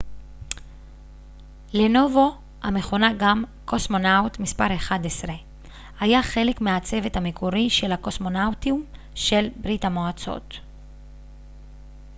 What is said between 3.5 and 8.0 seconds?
קוסמונאוט מס 11 היה חלק מהצוות המקורי של